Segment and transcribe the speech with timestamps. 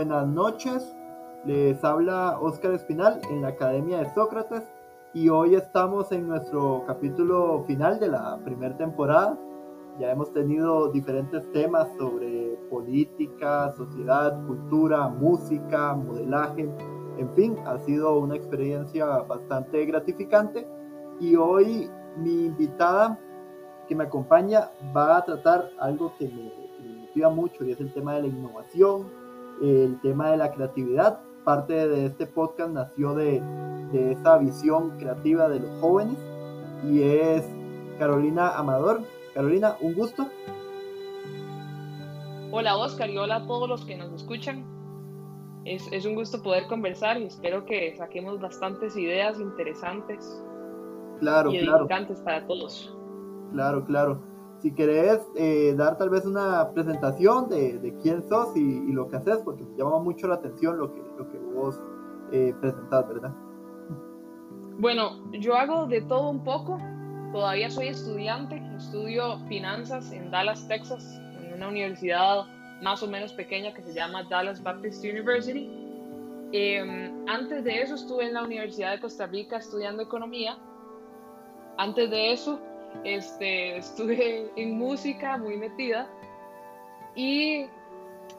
[0.00, 0.96] buenas noches.
[1.44, 4.62] Les habla Óscar Espinal en la Academia de Sócrates
[5.12, 9.38] y hoy estamos en nuestro capítulo final de la primera temporada.
[9.98, 16.66] Ya hemos tenido diferentes temas sobre política, sociedad, cultura, música, modelaje.
[17.18, 20.66] En fin, ha sido una experiencia bastante gratificante
[21.20, 23.18] y hoy mi invitada
[23.86, 27.80] que me acompaña va a tratar algo que me, que me motiva mucho y es
[27.80, 29.19] el tema de la innovación,
[29.60, 31.20] el tema de la creatividad.
[31.44, 33.40] Parte de este podcast nació de,
[33.92, 36.16] de esa visión creativa de los jóvenes
[36.84, 37.44] y es
[37.98, 39.02] Carolina Amador.
[39.34, 40.26] Carolina, un gusto.
[42.52, 44.64] Hola Oscar y hola a todos los que nos escuchan.
[45.64, 50.42] Es, es, un gusto poder conversar y espero que saquemos bastantes ideas interesantes
[51.20, 51.86] claro, y claro.
[52.24, 52.96] para todos.
[53.52, 54.29] Claro, claro.
[54.60, 59.08] Si querés eh, dar tal vez una presentación de, de quién sos y, y, lo
[59.08, 61.80] que haces, porque me llama mucho la atención lo que, lo que vos
[62.32, 63.32] eh, presentás, ¿verdad?
[64.78, 66.78] Bueno, yo hago de todo un poco.
[67.32, 72.44] Todavía soy estudiante, estudio finanzas en Dallas, Texas, en una universidad
[72.82, 75.70] más o menos pequeña que se llama Dallas Baptist University.
[76.52, 80.58] Eh, antes de eso estuve en la Universidad de Costa Rica estudiando economía.
[81.76, 82.60] Antes de eso
[83.04, 86.08] este, estuve en música muy metida
[87.14, 87.66] y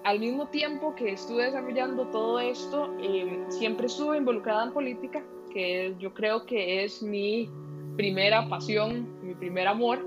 [0.03, 5.95] al mismo tiempo que estuve desarrollando todo esto, eh, siempre estuve involucrada en política, que
[5.99, 7.49] yo creo que es mi
[7.97, 9.99] primera pasión, mi primer amor.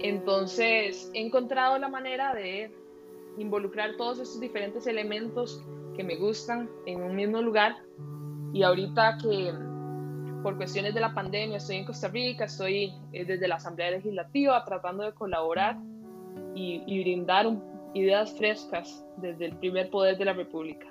[0.00, 2.72] Entonces he encontrado la manera de
[3.38, 5.62] involucrar todos estos diferentes elementos
[5.96, 7.76] que me gustan en un mismo lugar.
[8.52, 9.52] Y ahorita que
[10.44, 14.62] por cuestiones de la pandemia estoy en Costa Rica, estoy eh, desde la Asamblea Legislativa
[14.62, 15.78] tratando de colaborar
[16.54, 17.62] y, y brindar un,
[17.94, 20.86] ideas frescas desde el primer poder de la República.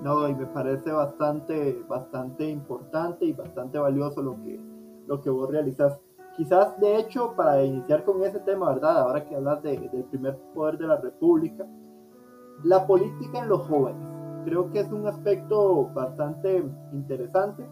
[0.00, 4.58] No, y me parece bastante, bastante importante y bastante valioso lo que,
[5.06, 6.00] lo que vos realizas.
[6.34, 8.98] Quizás, de hecho, para iniciar con ese tema, ¿verdad?
[8.98, 11.66] Ahora que hablas de, del primer poder de la República,
[12.64, 14.02] la política en los jóvenes.
[14.46, 17.64] Creo que es un aspecto bastante interesante.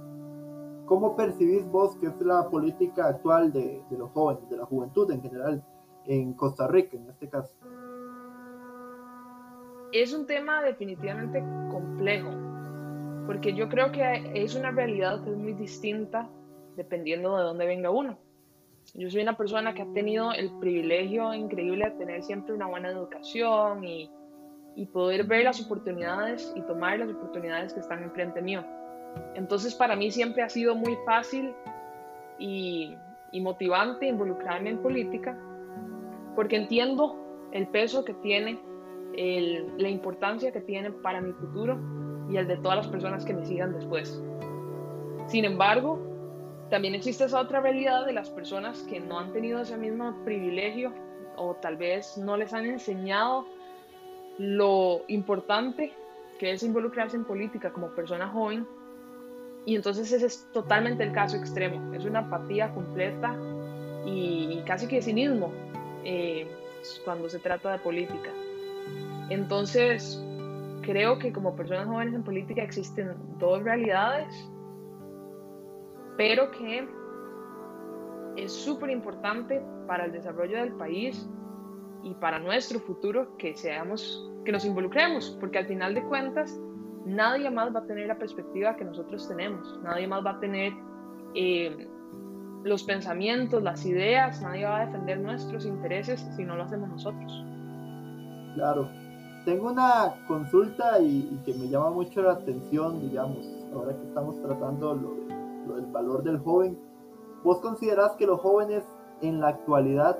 [0.86, 5.10] ¿Cómo percibís vos que es la política actual de, de los jóvenes, de la juventud
[5.10, 5.64] en general,
[6.06, 7.54] en Costa Rica en este caso?
[9.92, 12.30] Es un tema definitivamente complejo,
[13.26, 16.28] porque yo creo que es una realidad que es muy distinta
[16.76, 18.18] dependiendo de dónde venga uno.
[18.94, 22.90] Yo soy una persona que ha tenido el privilegio increíble de tener siempre una buena
[22.90, 24.10] educación y,
[24.74, 28.64] y poder ver las oportunidades y tomar las oportunidades que están enfrente mío.
[29.34, 31.54] Entonces para mí siempre ha sido muy fácil
[32.38, 32.96] y,
[33.40, 35.38] motivante involucrarme en política
[36.36, 37.16] porque entiendo
[37.52, 38.60] el peso que tiene,
[39.78, 41.78] la importancia que tiene para mi futuro
[42.30, 44.22] y el de todas las personas que me sigan después.
[45.26, 45.98] Sin embargo,
[46.70, 50.92] también existe esa otra realidad de las personas que no han tenido ese mismo privilegio
[51.36, 53.46] o tal vez no les han enseñado
[54.38, 55.92] lo importante
[56.38, 58.66] que es involucrarse en política como persona joven.
[59.64, 61.94] Y entonces ese es totalmente el caso extremo.
[61.94, 63.36] Es una apatía completa
[64.04, 65.52] y casi que cinismo
[66.04, 66.48] eh,
[67.04, 68.30] cuando se trata de política.
[69.30, 70.22] Entonces,
[70.82, 74.34] creo que como personas jóvenes en política existen dos realidades,
[76.16, 76.86] pero que
[78.36, 81.28] es súper importante para el desarrollo del país
[82.02, 86.58] y para nuestro futuro que seamos, que nos involucremos, porque al final de cuentas
[87.04, 90.72] nadie más va a tener la perspectiva que nosotros tenemos, nadie más va a tener
[91.34, 91.88] eh,
[92.64, 97.44] los pensamientos, las ideas, nadie va a defender nuestros intereses si no lo hacemos nosotros.
[98.54, 98.88] Claro,
[99.44, 104.40] tengo una consulta y, y que me llama mucho la atención, digamos, ahora que estamos
[104.42, 105.14] tratando lo,
[105.66, 106.78] lo del valor del joven.
[107.42, 108.84] ¿Vos considerás que los jóvenes
[109.20, 110.18] en la actualidad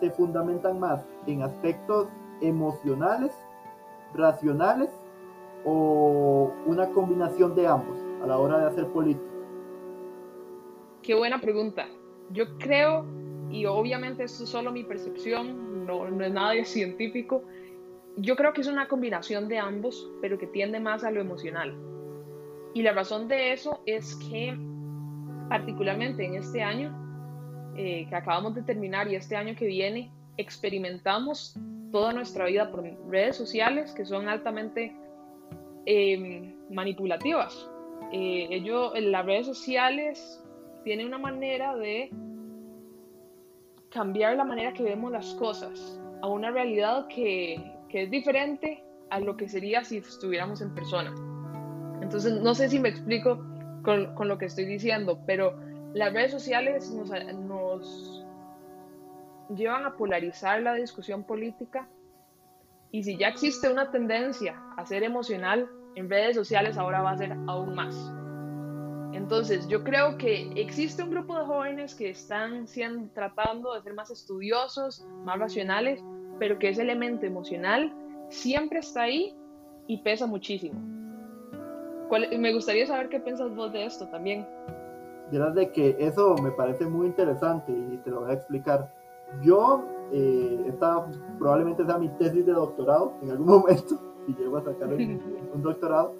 [0.00, 2.08] se fundamentan más en aspectos
[2.40, 3.32] emocionales,
[4.12, 4.90] racionales
[5.64, 9.24] o una combinación de ambos a la hora de hacer política?
[11.02, 11.86] Qué buena pregunta.
[12.30, 13.04] Yo creo,
[13.50, 17.44] y obviamente esto es solo mi percepción, no, es nada científico,
[18.16, 21.74] yo creo que es una combinación de ambos, pero que tiende más a lo emocional.
[22.72, 24.56] Y la razón de eso es que,
[25.48, 26.92] particularmente en este año
[27.76, 31.56] eh, que acabamos de terminar y este año que viene, experimentamos
[31.92, 34.96] toda nuestra vida por redes sociales que son altamente
[35.86, 37.68] eh, manipulativas.
[38.12, 40.42] Eh, ello, en las redes sociales
[40.84, 42.10] tiene una manera de
[43.90, 49.20] cambiar la manera que vemos las cosas a una realidad que, que es diferente a
[49.20, 51.14] lo que sería si estuviéramos en persona.
[52.02, 53.44] Entonces, no sé si me explico
[53.82, 55.54] con, con lo que estoy diciendo, pero
[55.94, 57.10] las redes sociales nos,
[57.44, 58.26] nos
[59.54, 61.88] llevan a polarizar la discusión política
[62.94, 67.18] y si ya existe una tendencia a ser emocional en redes sociales, ahora va a
[67.18, 68.14] ser aún más.
[69.12, 73.94] Entonces, yo creo que existe un grupo de jóvenes que están siendo, tratando de ser
[73.94, 76.04] más estudiosos, más racionales,
[76.38, 77.92] pero que ese elemento emocional
[78.28, 79.36] siempre está ahí
[79.88, 80.80] y pesa muchísimo.
[82.38, 84.46] me gustaría saber qué piensas vos de esto también.
[85.32, 88.94] Dirás de que eso me parece muy interesante y te lo voy a explicar.
[89.42, 91.06] Yo eh, esta
[91.38, 94.88] probablemente sea mi tesis de doctorado en algún momento, si llego a sacar
[95.54, 96.14] un doctorado,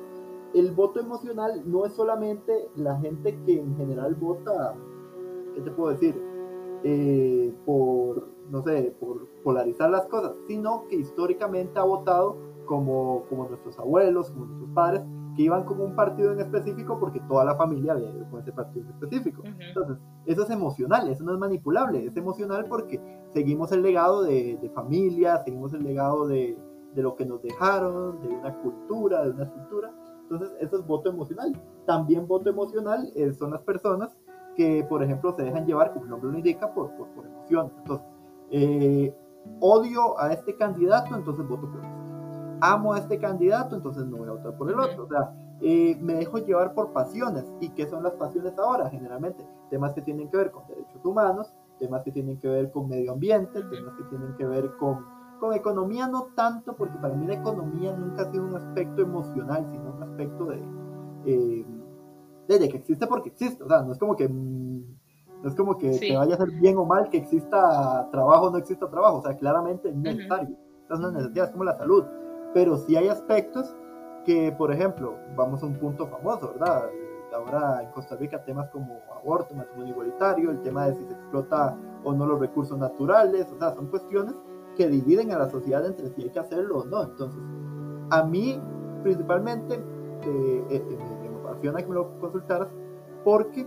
[0.54, 4.76] El voto emocional no es solamente la gente que en general vota,
[5.56, 6.20] ¿qué te puedo decir?
[6.84, 13.48] Eh, por, no sé, por polarizar las cosas, sino que históricamente ha votado como, como
[13.48, 15.02] nuestros abuelos, como nuestros padres,
[15.36, 18.52] que iban como un partido en específico porque toda la familia había ido con ese
[18.52, 19.42] partido en específico.
[19.46, 23.02] Entonces, eso es emocional, eso no es manipulable, es emocional porque
[23.32, 26.56] seguimos el legado de, de familia, seguimos el legado de,
[26.94, 29.92] de lo que nos dejaron, de una cultura, de una estructura,
[30.24, 31.54] entonces, eso es voto emocional.
[31.86, 34.18] También voto emocional eh, son las personas
[34.56, 37.72] que, por ejemplo, se dejan llevar, como el nombre lo indica, por, por, emociones.
[37.80, 38.08] Entonces,
[38.52, 39.16] eh,
[39.60, 42.04] odio a este candidato, entonces voto por este.
[42.62, 45.04] Amo a este candidato, entonces no voy a votar por el otro.
[45.04, 47.52] O sea, eh, me dejo llevar por pasiones.
[47.60, 48.90] ¿Y qué son las pasiones ahora?
[48.90, 52.88] Generalmente, temas que tienen que ver con derechos humanos, temas que tienen que ver con
[52.88, 55.06] medio ambiente, temas que tienen que ver con
[55.44, 59.68] con economía no tanto, porque para mí la economía nunca ha sido un aspecto emocional,
[59.70, 60.64] sino un aspecto de,
[61.26, 61.66] eh,
[62.48, 63.62] de, que existe porque existe.
[63.62, 66.78] O sea, no es como que, no es como que te vaya a hacer bien
[66.78, 69.18] o mal que exista trabajo o no exista trabajo.
[69.18, 70.56] O sea, claramente es necesario.
[70.90, 71.44] Uh -huh.
[71.44, 72.06] es como la salud.
[72.54, 73.76] Pero sí hay aspectos
[74.24, 76.90] que, por ejemplo, vamos a un punto famoso, ¿verdad?
[77.36, 81.76] Ahora en Costa Rica temas como aborto, matrimonio igualitario, el tema de si se explota
[82.06, 84.36] o no los recursos naturales, o sea, son cuestiones
[84.76, 87.04] que dividen a la sociedad entre si hay que hacerlo o no.
[87.04, 87.42] Entonces,
[88.10, 88.62] a mí
[89.04, 92.70] principalmente eh, eh, me apasiona que me lo consultaras
[93.24, 93.66] porque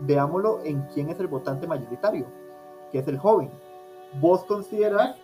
[0.00, 2.26] veámoslo en quién es el votante mayoritario,
[2.92, 3.50] que es el joven.
[4.20, 5.16] ¿Vos consideras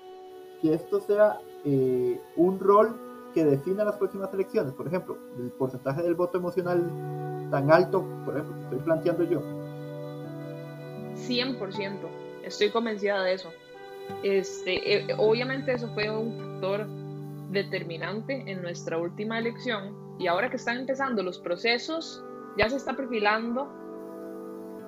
[0.60, 2.96] que esto sea eh, un rol
[3.34, 4.72] que defina las próximas elecciones?
[4.72, 6.82] Por ejemplo, el porcentaje del voto emocional
[7.50, 9.40] tan alto, por ejemplo, que estoy planteando yo.
[11.14, 11.98] 100%,
[12.44, 13.50] estoy convencida de eso.
[14.22, 16.86] Este, eh, obviamente eso fue un factor
[17.50, 19.96] determinante en nuestra última elección.
[20.18, 22.24] Y ahora que están empezando los procesos
[22.56, 23.68] ya se está perfilando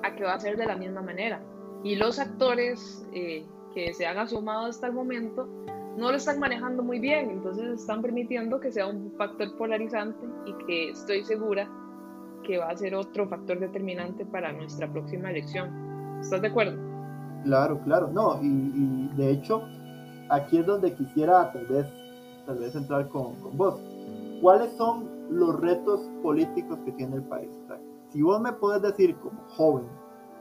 [0.03, 1.43] a que va a ser de la misma manera.
[1.83, 3.45] Y los actores eh,
[3.75, 5.47] que se han asomado hasta el momento
[5.97, 7.31] no lo están manejando muy bien.
[7.31, 11.69] Entonces están permitiendo que sea un factor polarizante y que estoy segura
[12.45, 15.85] que va a ser otro factor determinante para nuestra próxima elección.
[16.21, 16.94] ¿estás de acuerdo?
[17.45, 19.63] Claro, claro, no, y, de hecho,
[20.31, 21.87] aquí es donde quisiera tal vez,
[22.47, 23.81] tal vez entrar con, vos.
[24.41, 27.51] ¿Cuáles son los retos políticos que tiene el país?
[28.09, 29.85] si vos me puedes decir como joven,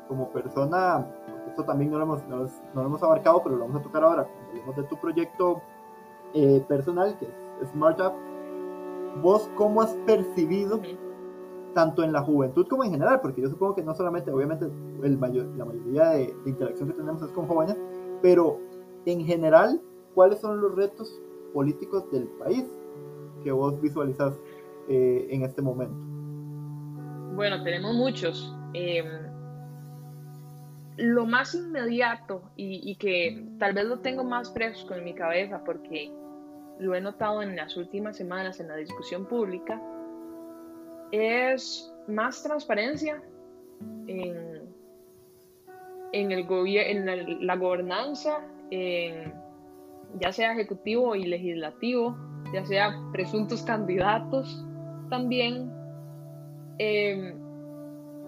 [0.07, 1.07] como persona,
[1.47, 4.23] esto también no lo hemos, no, lo hemos abarcado, pero lo vamos a tocar ahora,
[4.25, 5.61] cuando hablemos de tu proyecto
[6.35, 8.13] eh, personal, que es Smart Up,
[9.23, 10.79] vos cómo has percibido
[11.73, 14.65] tanto en la juventud como en general, porque yo supongo que no solamente, obviamente,
[15.03, 17.77] el mayor, la mayoría de, interacción que tenemos es con jóvenes,
[18.21, 18.59] pero
[19.05, 19.81] en general,
[20.13, 21.19] ¿cuáles son los retos
[21.53, 22.65] políticos del país
[23.43, 24.39] que vos visualizas
[24.87, 25.95] eh, en este momento?
[27.35, 28.55] Bueno, tenemos muchos.
[28.73, 29.05] Em,
[30.97, 35.63] lo más inmediato y, y, que tal vez lo tengo más fresco en mi cabeza
[35.63, 36.11] porque
[36.79, 39.81] lo he notado en las últimas semanas en la discusión pública,
[41.13, 43.21] es más transparencia
[44.07, 44.61] en,
[46.11, 48.41] en, el en la, gobernanza,
[50.19, 52.17] ya sea ejecutivo y legislativo,
[52.51, 54.65] ya sea presuntos candidatos
[55.11, 55.71] también,
[56.79, 57.37] em,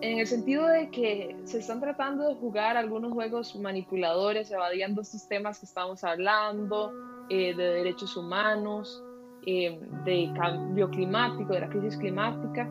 [0.02, 5.28] en el sentido de que se están tratando de jugar algunos juegos manipuladores, evadiendo estos
[5.28, 6.94] temas que estamos hablando,
[7.30, 9.04] eh, de derechos humanos,
[9.46, 12.70] eh, de cambio climático, de la crisis climática.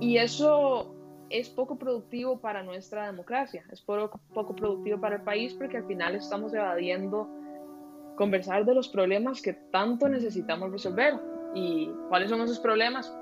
[0.00, 0.94] Y eso
[1.30, 5.86] es poco productivo para nuestra democracia, es poco, poco productivo para el país porque al
[5.86, 7.28] final estamos evadiendo
[8.16, 11.14] conversar de los problemas que tanto necesitamos resolver.
[11.54, 13.14] ¿Y cuáles son esos problemas?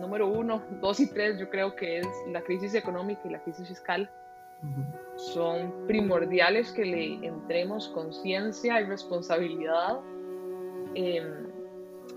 [0.00, 3.68] Número uno, dos y tres, yo creo que es la crisis económica y la crisis
[3.68, 4.10] fiscal.
[5.16, 10.00] Son primordiales que le entremos conciencia y responsabilidad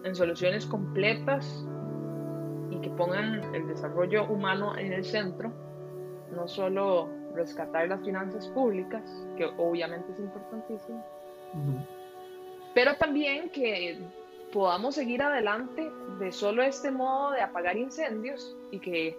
[0.03, 1.65] en soluciones completas
[2.69, 5.51] y que pongan el desarrollo humano en el centro,
[6.31, 9.03] no solo rescatar las finanzas públicas,
[9.37, 11.03] que obviamente es importantísimo,
[12.73, 13.99] pero también que
[14.51, 19.17] podamos seguir adelante de solo este modo de apagar incendios y que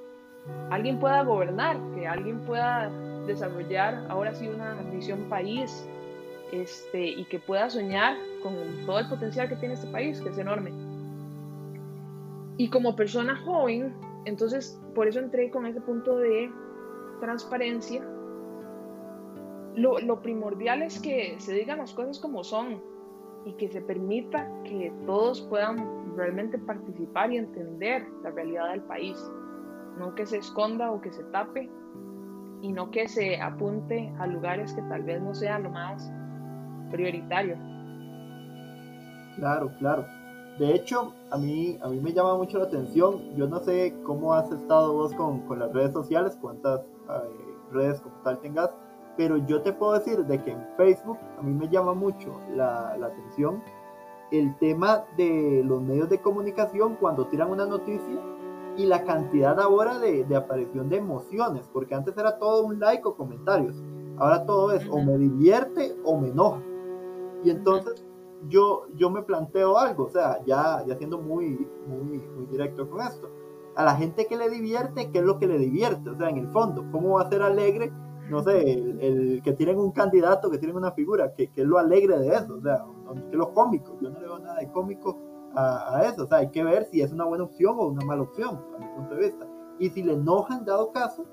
[0.71, 2.91] alguien pueda gobernar, que alguien pueda
[3.27, 5.89] desarrollar ahora sí una visión país
[6.63, 8.55] este, y que pueda soñar con
[8.87, 10.71] todo el potencial que tiene este país, que es enorme.
[12.57, 13.93] Y como persona joven,
[14.25, 16.51] entonces por eso entré con ese punto de
[17.21, 18.07] transparencia.
[19.75, 22.81] Lo, lo primordial es que se digan las cosas como son
[23.45, 29.19] y que se permita que todos puedan realmente participar y entender la realidad del país.
[29.99, 31.69] No que se esconda o que se tape
[32.63, 36.13] y no que se apunte a lugares que tal vez no sean lo más
[36.91, 37.57] prioritario.
[39.37, 40.05] Claro, claro.
[40.59, 43.35] De hecho, a mí, a mí me llama mucho la atención.
[43.37, 48.01] Yo no sé cómo has estado vos con, con las redes sociales, cuántas eh, redes
[48.01, 48.71] como tal tengas,
[49.17, 52.97] pero yo te puedo decir de que en Facebook a mí me llama mucho la,
[52.97, 53.63] la atención
[54.31, 58.21] el tema de los medios de comunicación cuando tiran una noticia
[58.77, 63.07] y la cantidad ahora de, de, aparición de emociones, porque antes era todo un like
[63.07, 63.77] o comentarios,
[64.19, 66.61] ahora todo es o me divierte o me enoja.
[67.45, 68.05] Y entonces
[68.49, 73.01] yo, yo me planteo algo, o sea, ya, ya siendo muy, muy, muy directo con
[73.01, 73.31] esto,
[73.77, 76.11] a la gente que le divierte, ¿qué es lo que le divierte?
[76.11, 77.93] O sea, en el fondo, ¿cómo va a ser alegre?
[78.31, 81.79] No sé, el, que tienen un candidato, que tienen una figura, que, que, es lo
[81.79, 84.71] alegre de eso, o sea, que es lo cómico, yo no le veo nada de
[84.71, 85.19] cómico
[85.55, 86.25] a, eso.
[86.25, 88.79] O sea, hay que ver si es una buena opción o una mala opción, a
[88.79, 89.47] mi punto de vista.
[89.79, 91.25] Y si le enojan, dado caso,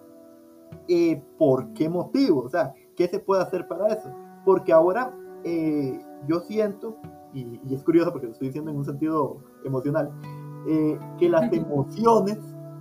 [0.87, 2.41] eh, ¿por qué motivo?
[2.41, 4.11] O sea, ¿qué se puede hacer para eso?
[4.45, 6.98] Porque ahora eh, yo siento,
[7.33, 10.12] y, es curioso porque lo estoy diciendo en un sentido emocional,
[10.67, 12.38] eh, que las emociones,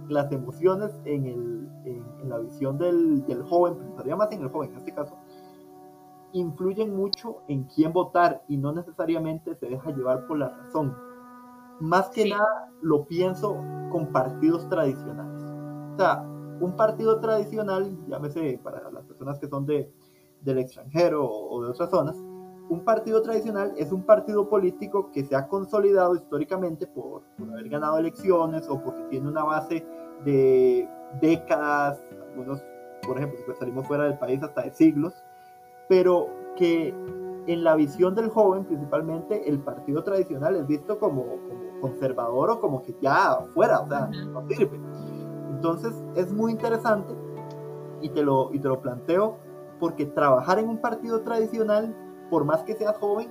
[0.08, 4.70] las emociones en, el, en, la visión del, del joven, pensaría más en el joven
[4.72, 5.16] en este caso,
[6.32, 10.94] influyen mucho en quién votar y no necesariamente se deja llevar por la razón
[11.80, 13.56] más que nada lo pienso
[13.90, 15.42] con partidos tradicionales.
[15.94, 16.22] O sea,
[16.60, 19.92] un partido tradicional, llámese para las personas que son de,
[20.42, 22.16] del extranjero o, de otras zonas,
[22.70, 27.68] un partido tradicional es un partido político que se ha consolidado históricamente por, por haber
[27.68, 29.84] ganado elecciones o porque tiene una base
[30.24, 30.88] de
[31.20, 31.98] décadas,
[32.28, 32.62] algunos,
[33.02, 35.12] por ejemplo, si salimos fuera del país hasta de siglos,
[35.88, 36.94] pero que
[37.46, 42.60] en la visión del joven, principalmente, el partido tradicional es visto como, como conservador o
[42.60, 44.78] como que ya fuera, o sea, no sirve.
[45.50, 47.14] Entonces es muy interesante
[48.00, 49.38] y te, lo, y te lo planteo
[49.80, 51.96] porque trabajar en un partido tradicional,
[52.30, 53.28] por más que seas joven,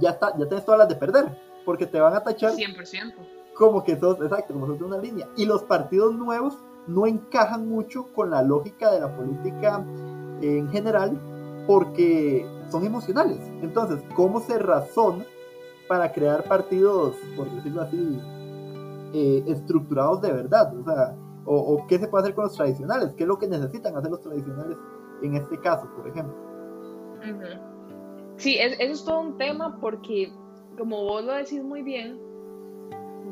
[0.00, 3.14] ya, está, ya tienes todas las de perder, porque te van a tachar 100%.
[3.54, 5.28] como que sos, exacto, como sos de una línea.
[5.36, 9.84] Y los partidos nuevos no encajan mucho con la lógica de la política
[10.40, 11.18] en general,
[11.66, 13.40] porque son emocionales.
[13.62, 15.24] Entonces, ¿cómo se razona
[15.86, 18.20] para crear partidos, por decirlo así,
[19.12, 20.74] eh, estructurados de verdad?
[20.74, 21.14] O sea,
[21.44, 23.14] o, qué se puede hacer con los tradicionales?
[23.14, 24.76] ¿Qué es lo que necesitan hacer los tradicionales
[25.22, 26.34] en este caso, por ejemplo?
[28.38, 30.32] Sí, eso es todo un tema porque,
[30.78, 32.18] como vos lo decís muy bien,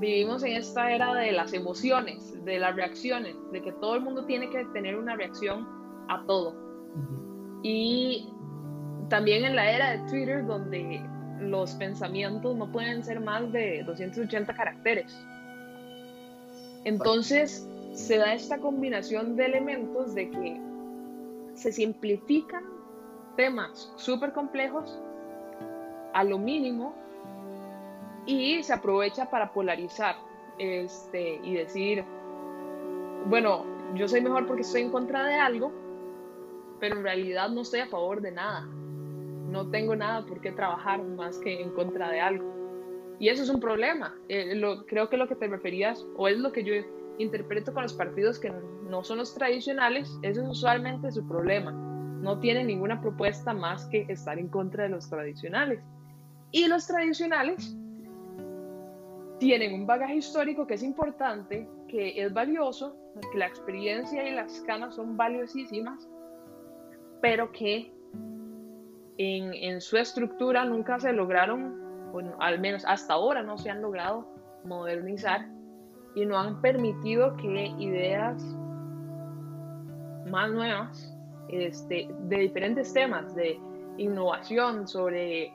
[0.01, 4.25] vivimos en esta era de las emociones, de las reacciones, de que todo el mundo
[4.25, 5.65] tiene que tener una reacción
[6.09, 6.55] a todo.
[7.63, 8.29] Y
[9.09, 11.01] también en la era de Twitter, donde
[11.41, 15.17] los pensamientos no pueden ser más de 280 caracteres.
[16.85, 20.61] Entonces se da esta combinación de elementos de que
[21.55, 22.75] se simplifican
[23.37, 24.99] temas súper complejos
[26.12, 26.95] a lo mínimo
[28.26, 30.16] y se aprovecha para polarizar
[30.59, 32.05] este, y decir,
[33.26, 33.64] bueno,
[33.95, 35.73] yo soy mejor porque estoy en contra de algo,
[36.81, 38.66] pero en realidad no estoy a favor de nada.
[39.50, 42.52] No tengo nada por qué trabajar más que en contra de algo.
[43.19, 44.14] Y eso es un problema.
[44.28, 46.75] Eh, lo, creo que lo que te referías, o es lo que yo
[47.19, 48.52] interpreto con los partidos que
[48.88, 51.86] no son los tradicionales, eso es usualmente su problema.
[52.20, 55.80] No tienen ninguna propuesta más que estar en contra de los tradicionales.
[56.50, 57.76] Y los tradicionales
[59.38, 62.96] tienen un bagaje histórico que es importante, que es valioso,
[63.32, 66.08] que la experiencia y las canas son valiosísimas,
[67.20, 67.92] pero que
[69.18, 73.82] en, en su estructura nunca se lograron, bueno, al menos hasta ahora no se han
[73.82, 74.26] logrado
[74.64, 75.46] modernizar
[76.14, 78.42] y no han permitido que ideas
[80.30, 81.15] más nuevas
[81.49, 83.59] este, de diferentes temas, de
[83.99, 85.53] innovación, sobre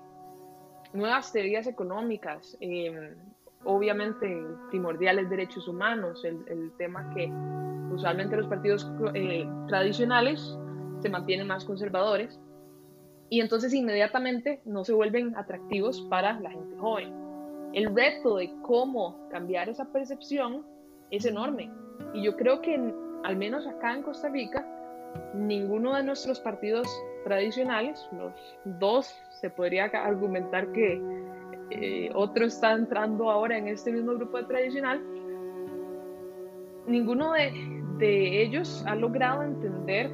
[0.94, 3.16] nuevas teorías económicas, eh,
[3.64, 7.32] obviamente primordiales derechos humanos, el, tema que
[7.94, 10.58] usualmente los partidos eh, tradicionales
[11.00, 12.40] se mantienen más conservadores
[13.30, 17.14] y entonces inmediatamente no se vuelven atractivos para la gente joven.
[17.74, 20.66] El reto de cómo cambiar esa percepción
[21.12, 21.72] es enorme
[22.14, 22.76] y yo creo que
[23.24, 24.66] al menos acá en Costa Rica
[25.34, 26.88] ninguno de nuestros partidos
[27.24, 28.34] tradicionales, los
[28.66, 31.02] dos se podría argumentar que
[31.70, 35.02] eh, otro está entrando ahora en este mismo grupo tradicional,
[36.88, 37.52] ninguno de,
[37.98, 40.12] de ellos ha logrado entender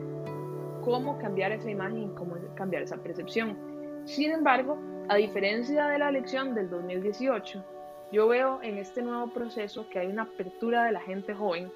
[0.81, 3.57] cómo cambiar esa imagen cómo cambiar esa percepción.
[4.05, 4.77] Sin embargo,
[5.10, 7.63] a diferencia de la elección del 2018,
[8.12, 11.71] yo veo en este nuevo proceso que hay una apertura de la gente joven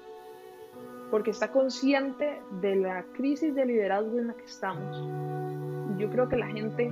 [1.12, 4.96] porque está consciente de la crisis de liderazgo en la que estamos.
[5.98, 6.90] Yo creo que la gente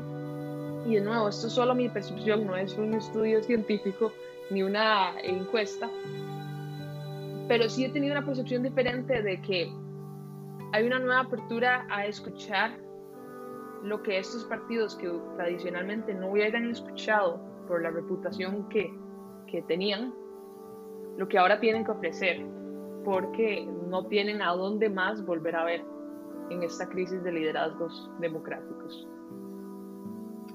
[0.85, 4.13] y de nuevo, esto es solo mi percepción, no es un estudio científico
[4.51, 5.89] ni una encuesta,
[7.49, 9.73] pero sí he tenido una percepción diferente de que
[10.73, 12.73] hay una nueva apertura a escuchar
[13.83, 18.93] lo que estos partidos que tradicionalmente no hubieran escuchado por la reputación que,
[19.47, 20.13] que tenían,
[21.17, 22.45] lo que ahora tienen que ofrecer,
[23.03, 25.85] porque no tienen a dónde más volver a ver
[26.51, 29.07] en esta crisis de liderazgos democráticos.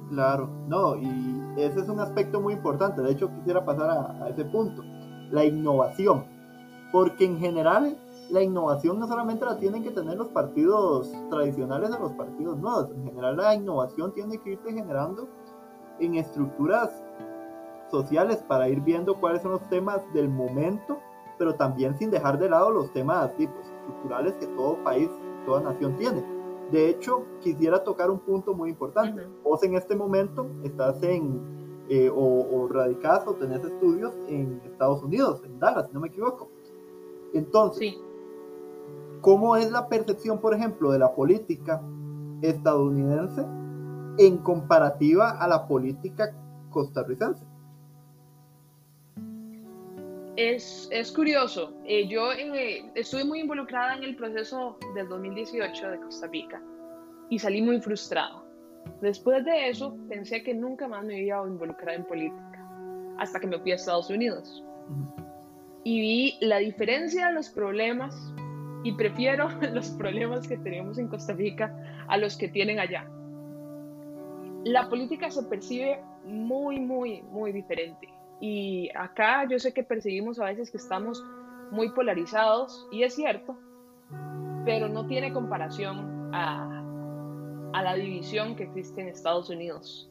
[0.09, 3.01] Claro, no, y ese es un aspecto muy importante.
[3.01, 4.83] De hecho, quisiera pasar a, ese punto,
[5.31, 6.25] la innovación.
[6.91, 7.97] Porque en general,
[8.29, 12.91] la innovación no solamente la tienen que tener los partidos tradicionales o los partidos nuevos.
[12.91, 15.27] En general, la innovación tiene que irse generando
[15.99, 17.03] en estructuras
[17.89, 20.99] sociales para ir viendo cuáles son los temas del momento,
[21.37, 25.09] pero también sin dejar de lado los temas tipos estructurales que todo país,
[25.45, 26.35] toda nación tiene
[26.71, 29.27] de hecho, quisiera tocar un punto muy importante.
[29.43, 31.39] Vos en este momento estás en,
[31.89, 36.07] eh, o, o radicás o tenés estudios en Estados Unidos, en Dallas, si no me
[36.07, 36.49] equivoco.
[37.33, 37.95] Entonces,
[39.21, 41.81] ¿cómo es la percepción, por ejemplo, de la política
[42.41, 43.45] estadounidense
[44.17, 46.35] en comparativa a la política
[46.71, 47.45] costarricense?
[50.37, 51.73] Es, es curioso.
[51.85, 56.61] Eh, yo eh, estuve muy involucrada en el proceso del 2018 de Costa Rica
[57.29, 58.43] y salí muy frustrada.
[59.01, 62.67] Después de eso, pensé que nunca más me iba a involucrar en política,
[63.17, 64.63] hasta que me fui a Estados Unidos.
[65.85, 68.13] Y vi la diferencia de los problemas
[68.83, 71.73] y prefiero los problemas que tenemos en Costa Rica
[72.07, 73.09] a los que tienen allá.
[74.65, 80.45] La política se percibe muy, muy, muy diferente y acá yo sé que percibimos a
[80.45, 81.23] veces que estamos
[81.71, 83.57] muy polarizados, y es cierto,
[84.65, 86.83] pero no tiene comparación a,
[87.73, 90.09] a la división que existe en Estados Unidos,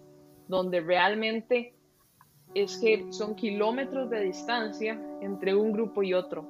[0.48, 1.74] donde realmente
[2.54, 6.48] es que son kilómetros de distancia entre un grupo y otro.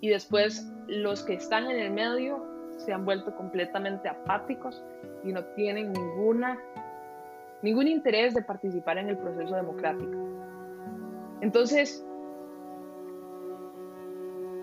[0.00, 2.44] Y después los que están en el medio
[2.78, 4.82] se han vuelto completamente apáticos
[5.24, 6.58] y no tienen ninguna
[7.62, 10.12] ningún interés de participar en el proceso democrático.
[11.40, 12.04] Entonces,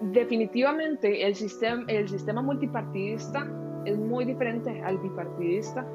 [0.01, 3.47] definitivamente el sistema, el sistema multipartidista
[3.85, 5.85] es muy diferente al bipartidista,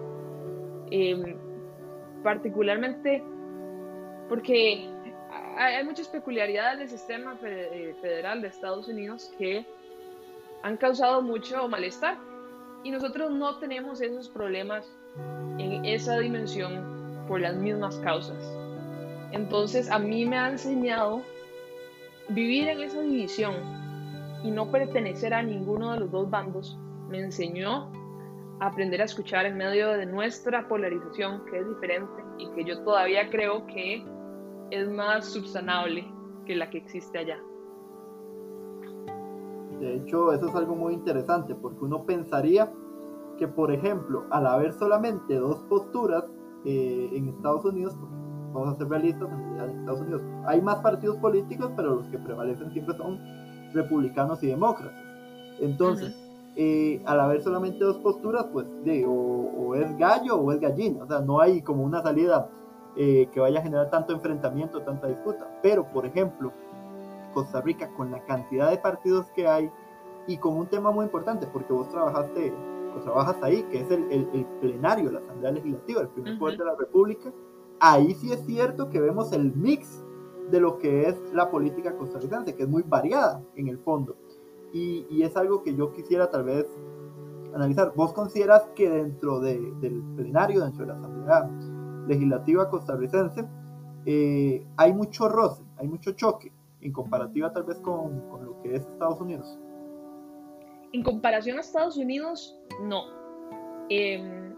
[0.90, 1.36] em,
[2.22, 3.22] particularmente
[4.28, 4.90] porque
[5.56, 9.66] hay muchas peculiaridades del sistema eh, federal de Estados Unidos que
[10.62, 12.18] han causado mucho malestar
[12.82, 14.90] y nosotros no tenemos esos problemas
[15.58, 16.93] en esa dimensión
[17.26, 18.36] por las mismas causas.
[19.32, 21.22] Entonces a mí me ha enseñado
[22.28, 23.54] vivir en esa división
[24.42, 26.78] y no pertenecer a ninguno de los dos bandos.
[27.08, 27.90] Me enseñó
[28.60, 32.82] a aprender a escuchar en medio de nuestra polarización, que es diferente y que yo
[32.82, 34.04] todavía creo que
[34.70, 36.06] es más subsanable
[36.46, 37.38] que la que existe allá.
[39.80, 42.72] De hecho, eso es algo muy interesante porque uno pensaría
[43.38, 46.24] que, por ejemplo, al haber solamente dos posturas
[46.64, 47.94] eh, en Estados Unidos,
[48.52, 52.70] vamos a ser realistas, en Estados Unidos hay más partidos políticos, pero los que prevalecen
[52.72, 53.18] siempre son
[53.72, 55.02] republicanos y demócratas.
[55.60, 56.14] Entonces,
[56.56, 61.06] eh, al haber solamente dos posturas, pues de, o, es gallo o es gallina, o
[61.06, 62.48] sea, no hay como una salida
[62.96, 65.48] eh, que vaya a generar tanto enfrentamiento, tanta disputa.
[65.62, 66.52] Pero, por ejemplo,
[67.32, 69.70] Costa Rica, con la cantidad de partidos que hay
[70.28, 72.54] y con un tema muy importante, porque vos trabajaste
[73.02, 76.74] trabajas ahí, que es el, el, plenario, la Asamblea Legislativa, el primer poder de la
[76.74, 77.32] República,
[77.80, 80.04] ahí sí es cierto que vemos el mix
[80.50, 84.16] de lo que es la política costarricense, que es muy variada en el fondo.
[84.72, 86.66] Y, y es algo que yo quisiera tal vez
[87.54, 87.92] analizar.
[87.94, 91.50] ¿Vos consideras que dentro de, del plenario, dentro de la Asamblea
[92.06, 93.48] Legislativa costarricense,
[94.04, 98.74] eh, hay mucho roce, hay mucho choque, en comparativa tal vez con, con lo que
[98.74, 99.58] es Estados Unidos?
[100.94, 103.06] En comparación a Estados Unidos, no.
[103.88, 104.54] Em,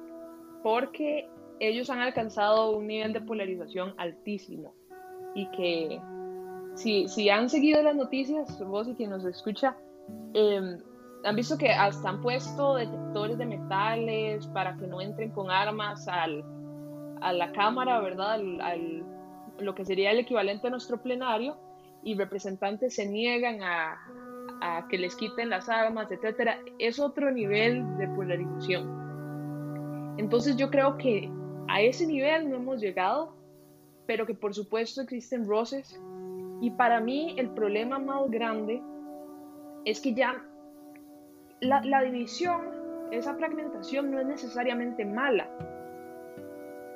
[0.62, 4.74] porque ellos han alcanzado un nivel de polarización altísimo
[5.34, 5.98] y que
[6.74, 9.78] si, si han seguido las noticias, vos y quien nos escucha,
[10.34, 10.78] em,
[11.24, 16.06] han visto que hasta han puesto detectores de metales para que no entren con armas
[16.06, 16.44] al,
[17.22, 18.34] a la Cámara, ¿verdad?
[18.60, 19.06] Al,
[19.58, 21.56] lo que sería el equivalente a nuestro plenario,
[22.02, 23.96] y representantes se niegan a,
[24.60, 30.14] a que les quiten las armas, etcétera, es otro nivel de polarización.
[30.18, 31.30] Entonces yo creo que
[31.68, 33.34] a ese nivel no hemos llegado,
[34.06, 36.00] pero que por supuesto existen roces.
[36.60, 38.82] Y para mí el problema más grande
[39.84, 40.42] es que ya
[41.60, 42.62] la, la división,
[43.10, 45.48] esa fragmentación no es necesariamente mala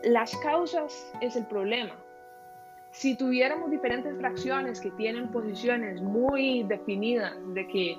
[0.03, 1.95] las causas es el problema.
[2.93, 7.99] Si tuviéramos diferentes fracciones que tienen posiciones muy definidas de que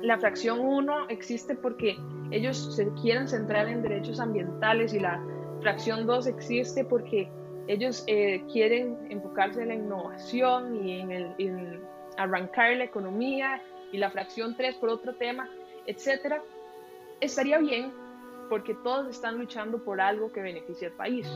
[0.00, 1.98] la fracción 1 existe porque
[2.30, 5.22] ellos se quieren centrar en derechos ambientales y la
[5.60, 7.28] fracción 2 existe porque
[7.66, 11.80] ellos eh, quieren enfocarse en la innovación y en, en
[12.16, 15.48] arrancar la economía y la fracción 3 por otro tema,
[15.86, 16.42] etcétera,
[17.20, 17.92] estaría bien
[18.48, 21.28] porque todos están luchando por algo que beneficie al país.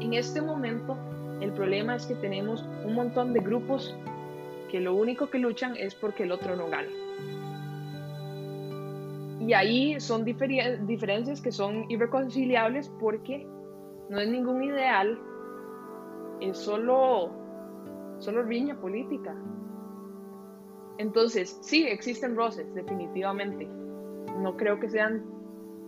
[0.00, 0.96] En este momento,
[1.40, 3.96] el problema es que tenemos un montón de grupos
[4.70, 6.88] que lo único que luchan es porque el otro no gane.
[9.40, 13.46] Y ahí son diferencias que son irreconciliables porque
[14.08, 15.18] no es ningún ideal,
[16.40, 17.30] es solo,
[18.18, 19.34] solo riña política.
[20.98, 23.66] Entonces, sí, existen roces, definitivamente.
[24.38, 25.24] No creo que sean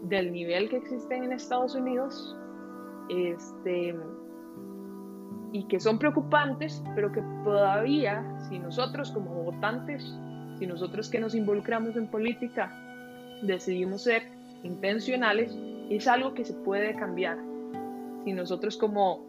[0.03, 2.37] del nivel que existen en Estados Unidos
[3.09, 3.95] este,
[5.57, 10.15] y que son preocupantes, pero que todavía, si nosotros como votantes,
[10.59, 12.71] si nosotros que nos involucramos en política
[13.41, 14.25] decidimos ser
[14.63, 15.57] intencionales,
[15.89, 17.39] es algo que se puede cambiar.
[18.25, 19.25] Si nosotros como,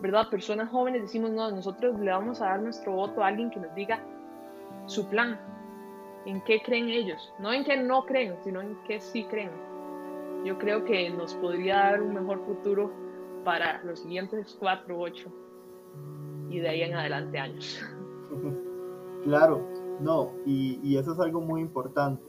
[0.00, 0.28] ¿verdad?
[0.30, 3.72] Personas jóvenes decimos, no, nosotros le vamos a dar nuestro voto a alguien que nos
[3.76, 4.00] diga
[4.86, 5.38] su plan,
[6.26, 9.50] en qué creen ellos, no en qué no creen, sino en qué sí creen
[10.44, 12.90] yo creo que nos podría dar un mejor futuro
[13.44, 15.32] para los siguientes cuatro, ocho
[16.52, 17.80] y de ahí en adelante años.
[19.24, 19.64] Claro,
[20.00, 22.24] no, y, eso es algo muy importante.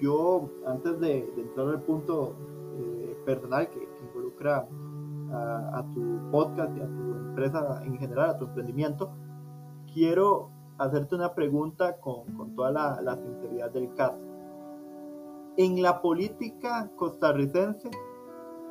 [0.00, 2.36] Yo, antes de, entrar al punto
[2.78, 4.68] eh, personal que, involucra
[5.32, 9.10] a, tu podcast y a tu empresa en general, a tu emprendimiento,
[9.92, 14.20] quiero hacerte una pregunta con, con toda la, la sinceridad del caso
[15.56, 17.90] en la política costarricense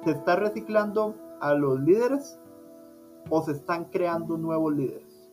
[0.03, 2.39] se está reciclando a los líderes
[3.29, 5.31] o se están creando nuevos líderes?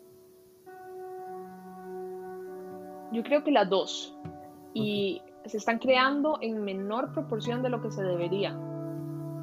[3.13, 4.17] Yo creo que las dos.
[4.75, 8.57] Y se están creando en menor proporción de lo que se debería.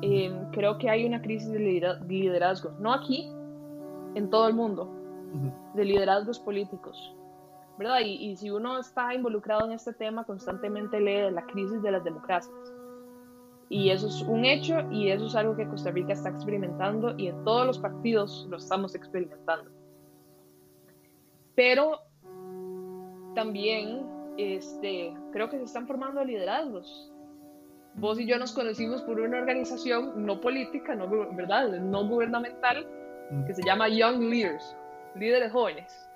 [0.02, 1.60] Em, creo que hay una crisis de
[2.08, 3.30] liderazgo, no aquí,
[4.16, 4.90] en todo el mundo,
[5.76, 7.16] de liderazgos políticos.
[7.80, 8.00] ¿verdad?
[8.04, 12.04] Y, si uno está involucrado en este tema, constantemente lee de la crisis de las
[12.04, 12.54] democracias.
[13.70, 17.28] Y eso es un hecho y eso es algo que Costa Rica está experimentando y
[17.28, 19.70] en todos los partidos lo estamos experimentando.
[21.54, 22.00] Pero
[23.36, 24.06] también
[24.38, 27.12] este, creo que se están formando liderazgos.
[27.96, 31.70] Vos y yo nos conocimos por una organización no política, no, ¿verdad?
[31.80, 32.88] no gubernamental,
[33.46, 34.76] que se llama Young Leaders,
[35.16, 36.10] líderes jóvenes.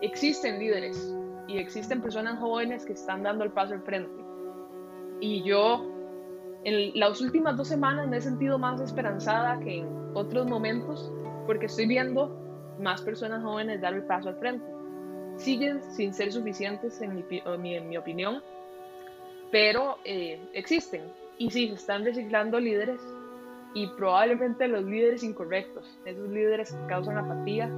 [0.00, 1.14] Existen líderes
[1.46, 4.22] y existen personas jóvenes que están dando el paso al frente.
[5.20, 5.97] Y yo
[6.64, 11.12] en las últimas dos semanas me he sentido más esperanzada que en otros momentos
[11.46, 12.36] porque estoy viendo
[12.78, 14.66] más personas jóvenes dar el paso al frente.
[15.36, 17.24] Siguen sin ser suficientes en
[17.62, 18.42] mi, en opinión,
[19.50, 21.02] pero eh, existen
[21.38, 23.00] y sí, se están reciclando líderes
[23.74, 27.70] y probablemente los líderes incorrectos, esos líderes que causan apatía,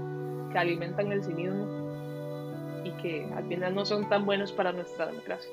[0.50, 1.66] que alimentan el cinismo
[2.84, 5.50] y que al final no son tan buenos para nuestra democracia.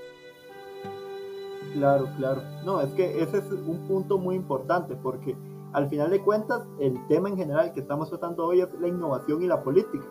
[1.73, 2.41] Claro, claro.
[2.65, 5.35] No, es que ese es un punto muy importante porque
[5.73, 9.41] al final de cuentas el tema en general que estamos tratando hoy es la innovación
[9.41, 10.05] y la política.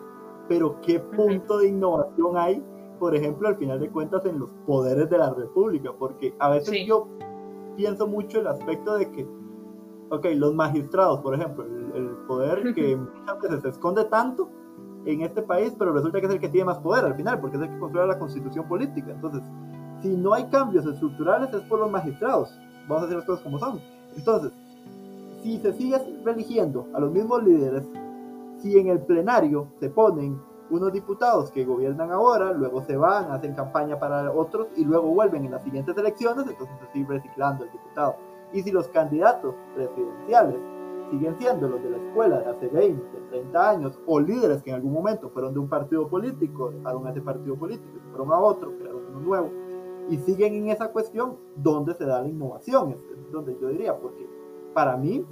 [0.47, 2.63] Pero ¿qué punto de innovación hay,
[2.99, 5.91] por ejemplo, al final de cuentas en los poderes de la República?
[5.97, 7.07] Porque a veces yo
[7.75, 9.27] pienso mucho el aspecto de que,
[10.09, 14.49] ok, los magistrados, por ejemplo, el, poder que muchas veces se esconde tanto
[15.05, 17.57] en este país, pero resulta que es el que tiene más poder al final, porque
[17.57, 19.11] es el que controla la constitución política.
[19.11, 19.41] Entonces,
[20.01, 22.49] si no hay cambios estructurales es por los magistrados.
[22.87, 23.79] Vamos a hacer las cosas como son.
[24.15, 24.51] Entonces,
[25.43, 27.83] si se sigue religiendo a los mismos líderes,
[28.59, 33.53] si en el plenario se ponen unos diputados que gobiernan ahora, luego se van, hacen
[33.53, 37.71] campaña para otros y luego vuelven en las siguientes elecciones, entonces se sigue reciclando el
[37.71, 38.15] diputado.
[38.51, 40.55] Y si los candidatos presidenciales
[41.11, 44.75] siguen siendo los de la escuela de hace 20, 30 años, o líderes que en
[44.75, 49.03] algún momento fueron de un partido político, dejaron ese partido político, fueron a otro, crearon
[49.09, 49.49] uno nuevo,
[50.09, 52.91] y siguen en esa cuestión, ¿dónde se da la innovación?
[52.91, 54.27] Es donde yo diría, porque
[54.73, 55.25] para mí,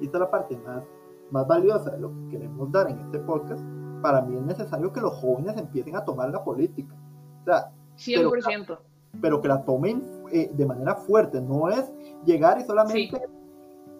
[0.00, 0.82] y esta es la parte más,
[1.30, 3.64] más valiosa de lo que queremos dar en este podcast,
[4.02, 6.94] para mí es necesario que los jóvenes empiecen a tomar la política.
[7.42, 8.78] O sea, 100%.
[9.20, 11.92] Pero, que la tomen eh, de manera fuerte, no es
[12.24, 13.20] llegar y solamente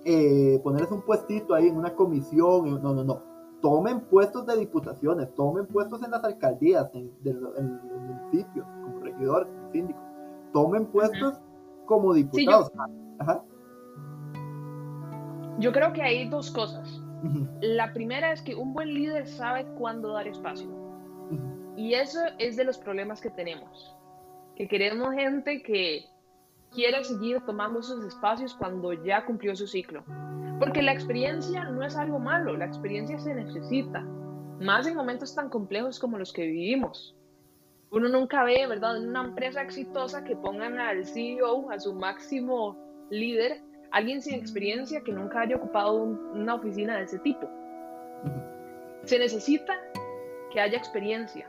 [0.05, 3.23] eh, ponerles un puestito ahí en una comisión, no, no, no.
[3.61, 10.01] Tomen puestos de diputaciones, tomen puestos en las alcaldías, en, los municipios, como regidor, síndico.
[10.53, 11.41] Tomen puestos
[11.87, 12.71] como diputados.
[15.59, 15.73] yo...
[15.73, 17.01] creo que hay dos cosas.
[17.61, 20.69] La primera es que un buen líder sabe cuándo dar espacio.
[21.77, 23.97] Y eso es de los problemas que tenemos.
[24.57, 26.05] Que queremos gente que
[26.73, 30.05] quiera seguir tomando esos espacios cuando ya cumplió su ciclo.
[30.59, 34.01] Porque la experiencia no es algo malo, la experiencia se necesita,
[34.61, 37.17] más en momentos tan complejos como los que vivimos.
[37.93, 42.75] Uno nunca ve, ¿verdad?, en una empresa exitosa que pongan al CEO, a su máximo
[43.11, 47.51] líder, alguien sin experiencia que nunca haya ocupado una oficina de ese tipo.
[49.05, 49.75] Se necesita
[50.51, 51.47] que haya experiencia,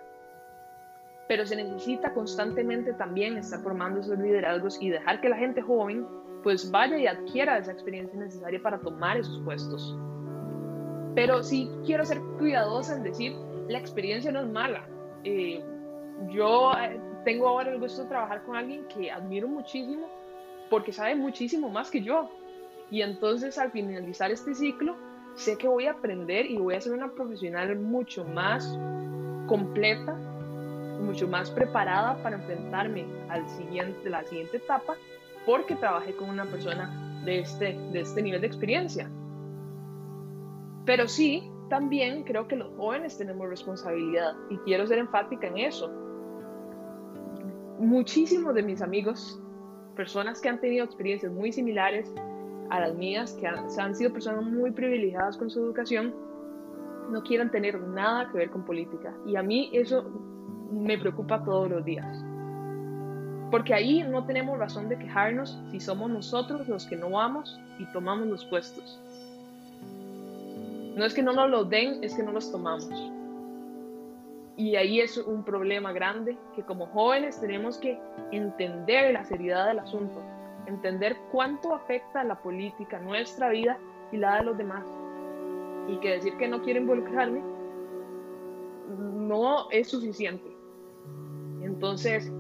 [1.29, 6.05] pero se necesita constantemente también estar formando esos liderazgos y dejar que la gente joven
[6.43, 9.97] pues vaya y adquiera esa experiencia necesaria para tomar esos puestos.
[11.15, 13.33] Pero sí quiero ser cuidadosa en decir,
[13.69, 14.85] la experiencia no es mala.
[15.23, 15.63] Eh,
[16.29, 20.07] yo eh, tengo ahora el gusto de trabajar con alguien que admiro muchísimo
[20.69, 22.29] porque sabe muchísimo más que yo.
[22.89, 24.95] Y entonces al finalizar este ciclo,
[25.35, 28.77] sé que voy a aprender y voy a ser una profesional mucho más
[29.47, 30.13] completa,
[31.01, 34.95] mucho más preparada para enfrentarme al siguiente, la siguiente etapa,
[35.45, 39.09] porque trabajé con una persona de este, de este nivel de experiencia.
[40.85, 46.02] Pero sí, también creo que los jóvenes tenemos responsabilidad y quiero ser enfática en eso
[47.83, 49.39] muchísimos de mis amigos,
[49.95, 52.11] personas que han tenido experiencias muy similares
[52.69, 56.13] a las mías, que han, sido personas muy privilegiadas con su educación,
[57.11, 59.13] no quieren tener nada que ver con política.
[59.27, 60.09] Y a mí eso
[60.71, 62.23] me preocupa todos los días.
[63.51, 67.85] Porque ahí no tenemos razón de quejarnos si somos nosotros los que no vamos y
[67.91, 68.99] tomamos los puestos.
[70.95, 72.89] No es que no nos los den, es que no los tomamos.
[74.55, 77.99] Y ahí es un problema grande que como jóvenes tenemos que
[78.31, 80.21] entender la seriedad del asunto,
[80.67, 83.79] entender cuánto afecta la política nuestra vida
[84.11, 84.85] y la de los demás.
[85.87, 87.41] Y que decir que no quiero involucrarme
[88.99, 90.55] no es suficiente.
[91.63, 92.31] Entonces,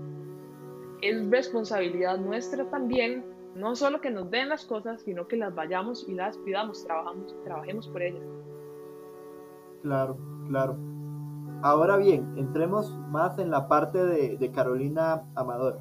[1.01, 6.07] es responsabilidad nuestra también, no solo que nos den las cosas, sino que las vayamos
[6.07, 8.23] y las pidamos, trabajamos, trabajemos por ellas.
[9.81, 10.92] Claro, claro.
[11.63, 15.79] Ahora bien, entremos más en la parte de, Carolina Amador.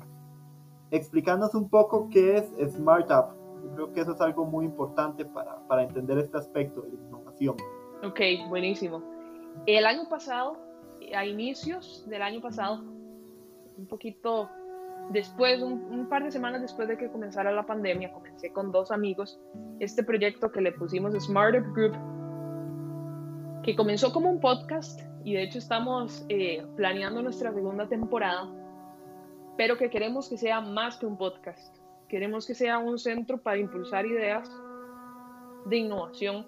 [0.92, 3.34] Explicándonos un poco qué es Smart Up.
[3.64, 6.94] Yo creo que eso es algo muy importante para, para entender este aspecto de la
[6.94, 7.56] innovación.
[8.04, 9.02] Ok, buenísimo.
[9.66, 10.56] El año pasado
[11.16, 12.84] a inicios del año pasado,
[13.76, 14.48] un poquito
[15.10, 19.40] después, un, par de semanas después de que comenzara la pandemia, comencé con dos amigos
[19.80, 21.96] este proyecto que le pusimos Smarter Group,
[23.64, 28.48] que comenzó como un podcast y de hecho estamos eh, planeando nuestra segunda temporada,
[29.56, 31.76] pero que queremos que sea más que un podcast.
[32.08, 34.50] Queremos que sea un centro para impulsar ideas
[35.66, 36.46] de innovación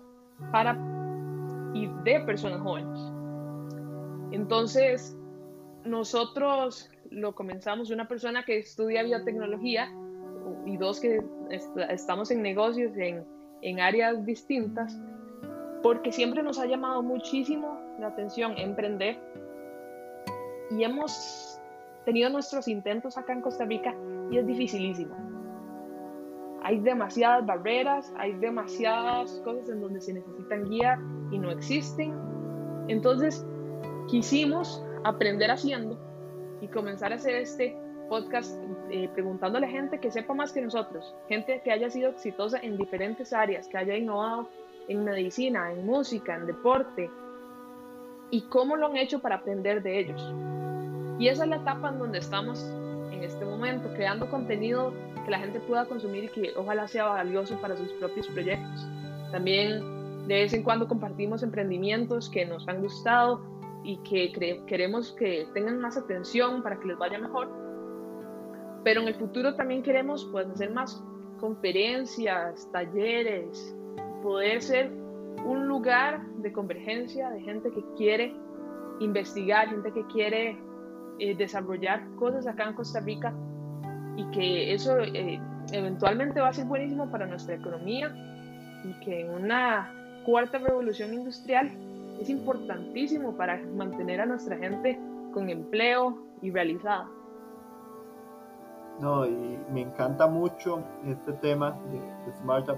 [0.51, 0.77] para
[1.73, 2.99] y de personas jóvenes.
[4.33, 5.17] Entonces,
[5.85, 9.89] nosotros lo comenzamos una persona que estudia biotecnología
[10.67, 11.23] y dos que
[11.91, 13.25] estamos en negocios en,
[13.63, 14.99] en áreas distintas,
[15.83, 19.19] porque siempre nos ha llamado muchísimo la atención emprender
[20.71, 21.61] y hemos
[22.05, 23.95] tenido nuestros intentos acá en Costa Rica
[24.31, 25.15] y es dificilísimo.
[26.63, 30.99] Hay demasiadas barreras, hay demasiadas cosas en donde se necesitan guía
[31.31, 32.15] y no existen.
[32.89, 33.47] Entonces,
[34.09, 35.99] quisimos aprender haciendo
[36.61, 37.77] y comenzar a hacer este
[38.09, 38.59] podcast
[38.91, 42.77] eh, preguntándole a gente que sepa más que nosotros, gente que haya sido exitosa en
[42.77, 44.49] diferentes áreas, que haya innovado
[44.89, 47.11] en medicina, en música, en deporte,
[48.31, 50.35] y cómo lo han hecho para aprender de ellos.
[51.19, 52.63] Y esa es la etapa en donde estamos
[53.13, 54.93] en este momento, creando contenido
[55.25, 58.87] que la gente pueda consumir y que ojalá sea valioso para sus propios proyectos.
[59.31, 63.43] También de vez en cuando compartimos emprendimientos que nos han gustado
[63.85, 64.33] y que
[64.67, 67.49] queremos que tengan más atención para que les vaya mejor.
[68.83, 71.03] Pero en el futuro también queremos pues, hacer más
[71.39, 73.77] conferencias, talleres,
[74.23, 74.91] poder ser
[75.45, 78.35] un lugar de convergencia de gente que quiere
[79.01, 80.59] investigar, gente que quiere
[81.19, 83.35] eh, desarrollar cosas acá en Costa Rica
[84.17, 85.41] y que eso eh,
[85.73, 88.15] eventualmente va a ser buenísimo para nuestra economía
[88.85, 89.93] y que en una
[90.25, 91.71] cuarta revolución industrial
[92.21, 94.99] es importantísimo para mantener a nuestra gente
[95.33, 97.09] con empleo y realizada.
[99.01, 102.69] No, y me encanta mucho este tema de, de Smart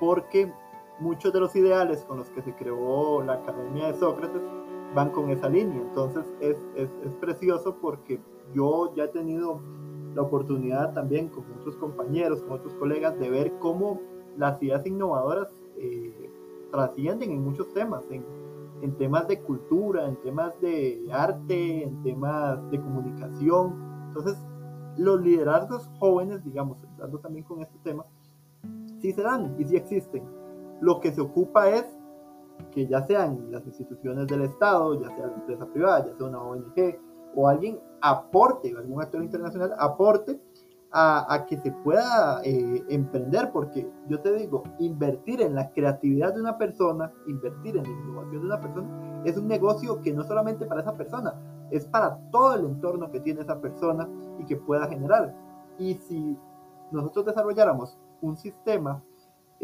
[0.00, 0.52] porque
[1.00, 4.42] muchos de los ideales con los que se creó la Academia de Sócrates
[4.94, 5.80] van con esa línea.
[5.80, 8.20] Entonces es, es, es precioso porque
[8.54, 9.60] yo ya he tenido
[10.14, 14.00] la oportunidad también con otros compañeros, con otros colegas, de ver cómo
[14.36, 16.30] las ideas innovadoras eh,
[16.70, 18.24] trascienden en muchos temas, en,
[18.82, 24.04] en temas de cultura, en temas de arte, en temas de comunicación.
[24.08, 24.38] Entonces,
[24.98, 28.04] los liderazgos jóvenes, digamos, entrando también con este tema,
[29.00, 30.41] sí se dan y sí existen.
[30.82, 31.86] Lo que se ocupa es
[32.72, 36.42] que ya sean las instituciones del Estado, ya sea la empresa privada, ya sea una
[36.42, 36.98] ONG
[37.36, 40.40] o alguien aporte, algún actor internacional aporte
[40.90, 46.40] a, que se pueda eh, emprender, porque yo te digo, invertir en la creatividad de
[46.40, 50.66] una persona, invertir en la innovación de una persona, es un negocio que no solamente
[50.66, 51.32] para esa persona,
[51.70, 54.08] es para todo el entorno que tiene esa persona
[54.40, 55.32] y que pueda generar.
[55.78, 56.36] Y si
[56.90, 59.02] nosotros desarrolláramos un sistema,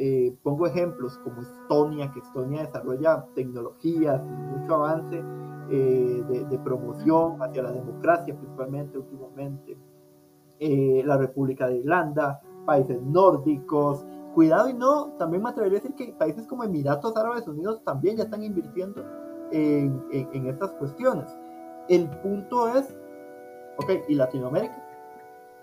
[0.00, 5.24] eh, pongo ejemplos como Estonia, que Estonia desarrolla tecnologías mucho avance
[5.70, 9.76] eh, de, de promoción hacia la democracia, principalmente últimamente
[10.60, 14.06] eh, la República de Irlanda, países nórdicos.
[14.34, 18.18] Cuidado y no, también me atrevería a decir que países como Emiratos Árabes Unidos también
[18.18, 19.04] ya están invirtiendo
[19.50, 21.26] en, en, estas cuestiones.
[21.88, 22.96] El punto es,
[23.78, 24.80] ok, ¿y Latinoamérica?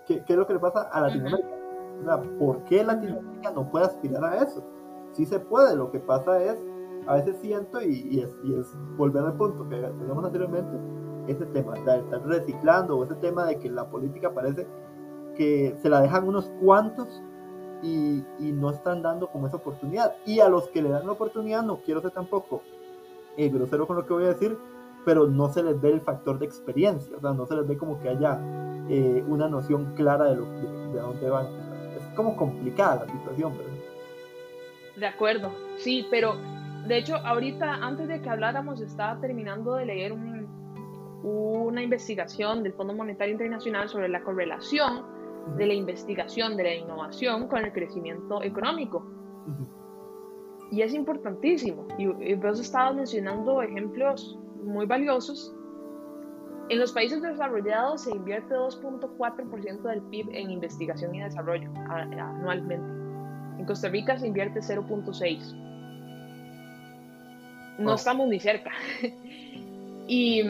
[0.06, 1.55] ¿Qué, qué es lo que le pasa a Latinoamérica?
[2.38, 4.62] ¿Por qué Latinoamérica no puede aspirar a eso?
[5.12, 6.64] Sí se puede, lo que pasa es,
[7.06, 10.78] a veces siento, y, y, es, volver al punto que teníamos anteriormente,
[11.26, 14.66] ese tema de estar reciclando o ese tema de que la política parece
[15.36, 17.22] que se la dejan unos cuantos
[17.82, 20.14] y, no están dando como esa oportunidad.
[20.24, 22.62] Y a los que le dan la oportunidad, no quiero ser tampoco
[23.36, 24.58] eh, grosero con lo que voy a decir,
[25.04, 27.76] pero no se les ve el factor de experiencia, o sea, no se les ve
[27.76, 28.40] como que haya
[28.88, 31.65] eh, una noción clara de dónde van.
[32.16, 33.72] Como complicada la situación, ¿verdad?
[34.96, 36.34] De acuerdo, sí, pero
[36.86, 40.48] de hecho ahorita antes de que habláramos estaba terminando de leer un,
[41.22, 45.04] una investigación del Fondo Monetario Internacional sobre la correlación
[45.56, 49.06] de la investigación, de la innovación con el crecimiento económico.
[50.70, 51.86] Y es importantísimo.
[51.98, 55.54] Y, vos estabas mencionando ejemplos muy valiosos.
[56.68, 62.88] En los países desarrollados se invierte 2.4% del PIB en investigación y desarrollo anualmente.
[63.58, 65.64] En Costa Rica se invierte 0.6%.
[67.78, 68.72] No estamos ni cerca.
[70.08, 70.42] y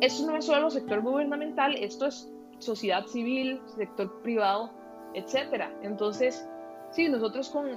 [0.00, 2.28] esto no es solo sector gubernamental, esto es
[2.58, 4.70] sociedad civil, sector privado,
[5.14, 5.72] etcétera.
[5.82, 6.48] Entonces,
[6.90, 7.68] sí, nosotros con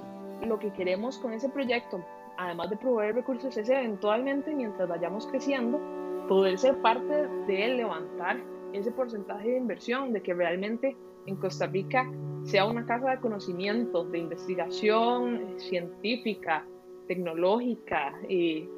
[0.46, 2.04] lo que queremos con ese proyecto,
[2.38, 5.80] además de proveer recursos, es eventualmente, mientras vayamos creciendo,
[6.28, 10.96] poder ser parte de levantar ese porcentaje de inversión, de que realmente
[11.26, 12.10] en Costa Rica
[12.44, 16.66] sea una casa de conocimiento, de investigación científica,
[17.06, 18.68] tecnológica, y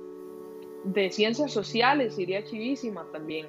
[0.84, 3.47] de ciencias sociales, iría chivísima también.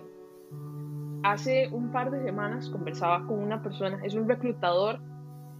[1.23, 4.99] Hace un par de semanas conversaba con una persona, es un reclutador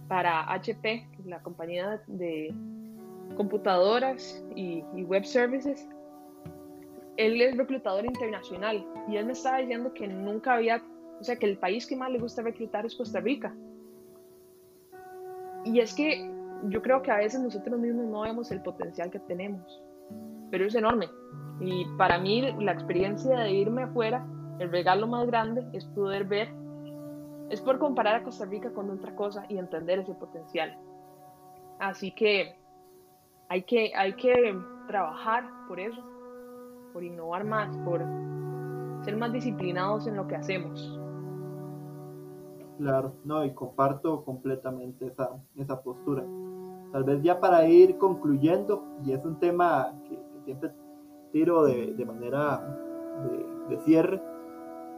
[0.08, 2.54] para HP, la compañía de
[3.36, 5.86] computadoras y, web services.
[7.18, 10.80] Él es reclutador internacional y él me estaba diciendo que nunca había,
[11.20, 13.52] o sea, que el país que más le gusta reclutar es Costa Rica.
[15.64, 16.30] Y es que
[16.68, 19.82] yo creo que a veces nosotros mismos no vemos el potencial que tenemos,
[20.50, 21.08] pero es enorme.
[21.60, 24.24] Y para mí la experiencia de irme afuera,
[24.60, 26.48] el regalo más grande es poder ver,
[27.50, 30.78] es por comparar a Costa Rica con otra cosa y entender ese potencial.
[31.80, 32.54] Así que
[33.48, 34.56] hay que, hay que
[34.86, 36.17] trabajar por eso,
[36.98, 38.00] por innovar más, por
[39.04, 40.98] ser más disciplinados en lo que hacemos.
[42.76, 46.24] Claro, no, y comparto completamente esa, esa postura.
[46.90, 50.72] Tal vez ya para ir concluyendo, y es un tema que, siempre
[51.30, 52.66] tiro de, de manera
[53.30, 54.20] de, de, cierre,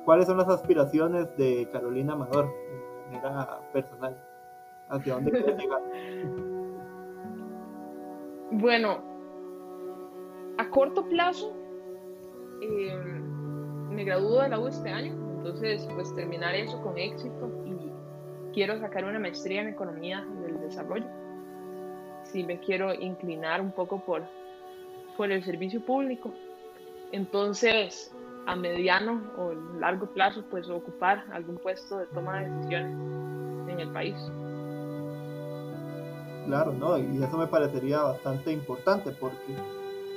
[0.07, 2.46] ¿cuáles son las aspiraciones de Carolina Amador
[3.11, 4.16] de manera personal?
[4.88, 5.82] ¿Hacia dónde quiere llegar?
[8.53, 8.98] Bueno,
[10.59, 11.55] a corto plazo,
[12.61, 12.95] eh,
[13.91, 18.79] me gradúo de la U este año, entonces pues terminar eso con éxito y quiero
[18.79, 21.07] sacar una maestría en economía del desarrollo.
[22.25, 24.23] Si me quiero inclinar un poco por,
[25.17, 26.33] por el servicio público.
[27.13, 28.15] Entonces,
[28.47, 32.93] a mediano o largo plazo, pues ocupar algún puesto de toma de decisiones
[33.69, 34.17] en el país.
[36.47, 36.99] Claro, ¿no?
[36.99, 39.55] Y eso me parecería bastante importante porque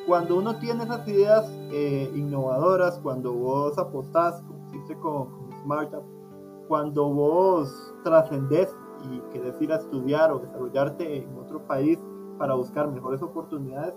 [0.06, 6.04] cuando uno tiene esas ideas eh, innovadoras, cuando vos apostás, como hiciste con, con
[6.68, 12.00] cuando vos trascendés y querés ir a estudiar o desarrollarte en otro país
[12.38, 13.94] para buscar mejores oportunidades,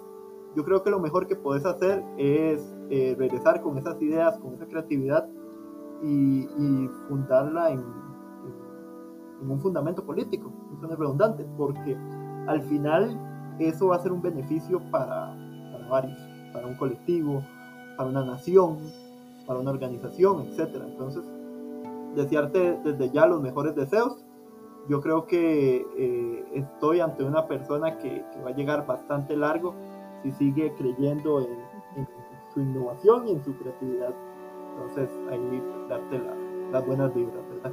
[0.55, 4.55] yo creo que lo mejor que podés hacer es eh, regresar con esas ideas, con
[4.55, 5.29] esa creatividad
[6.03, 6.47] y,
[7.09, 7.81] fundarla en,
[9.41, 11.97] en, un fundamento político, eso no es redundante, porque
[12.47, 15.35] al final eso va a ser un beneficio para,
[15.89, 17.43] para un colectivo,
[17.97, 18.79] para una nación,
[19.47, 20.83] para una organización, etc.
[20.87, 21.23] Entonces,
[22.15, 24.25] desearte desde ya los mejores deseos.
[24.89, 29.75] Yo creo que eh, estoy ante una persona que, va a llegar bastante largo
[30.23, 31.77] si sigue creyendo en,
[32.55, 34.15] su innovación y en su creatividad.
[34.73, 36.23] Entonces, ahí darte
[36.73, 37.73] las buenas vibras, ¿verdad?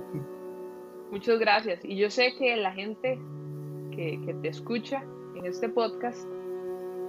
[1.10, 1.86] Muchas gracias.
[1.86, 3.18] Y yo sé que la gente
[3.92, 5.04] que, te escucha
[5.36, 6.28] en este podcast,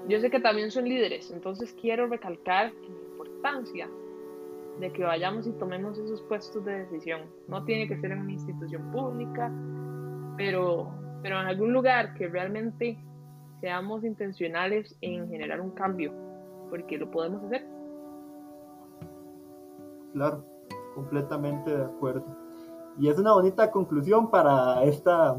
[0.09, 3.89] yo sé que también son líderes, entonces quiero recalcar la importancia
[4.81, 7.23] de que vayamos y tomemos esos puestos de decisión.
[7.49, 9.51] No tiene que ser en una institución pública,
[10.37, 10.91] pero,
[11.23, 12.99] pero en algún lugar que realmente
[13.61, 16.13] seamos intencionales en generar un cambio,
[16.71, 17.67] porque lo podemos hacer.
[20.13, 20.45] Claro,
[20.95, 22.25] completamente de acuerdo.
[22.99, 25.37] Y es una bonita conclusión para esta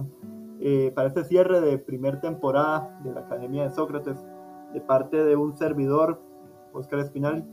[0.59, 4.25] eh, para este cierre de primer temporada de la Academia de Sócrates,
[4.75, 6.21] de parte de un servidor,
[6.73, 7.47] Oscar Espinal.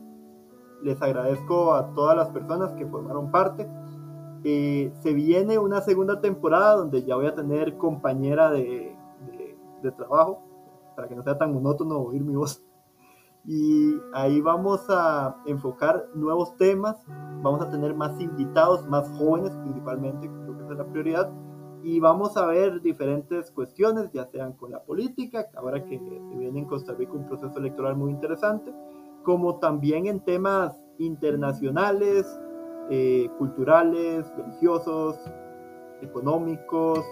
[0.83, 3.71] Les agradezco a todas las personas que formaron parte.
[4.43, 8.99] Eh, se viene una segunda temporada donde ya voy a tener compañera de,
[9.97, 10.43] trabajo,
[10.97, 12.61] para que no sea tan monótono oír mi voz.
[13.45, 16.97] Y ahí vamos a enfocar nuevos temas,
[17.41, 21.31] vamos a tener más invitados, más jóvenes principalmente, creo que es la prioridad
[21.83, 26.61] y vamos a ver diferentes cuestiones, ya sean con la política, ahora que se viene
[26.61, 28.73] en Costa Rica un proceso electoral muy interesante,
[29.23, 32.27] como también en temas internacionales,
[32.91, 35.19] eh, culturales, religiosos,
[36.03, 37.05] económicos,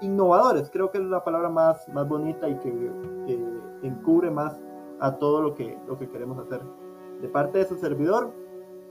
[0.00, 2.90] innovadores, creo que es la palabra más, más bonita y que,
[3.82, 4.58] encubre más
[5.00, 6.60] a todo lo que, lo que queremos hacer.
[7.20, 8.32] De parte de su servidor,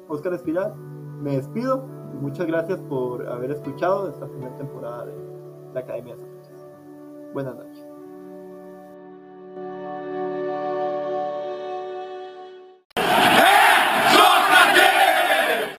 [0.08, 1.84] Oscar Espiral, me despido
[2.22, 5.14] muchas gracias por haber escuchado esta primera temporada de
[5.74, 6.68] la Academia de Sócrates.
[7.34, 7.75] Buenas noches.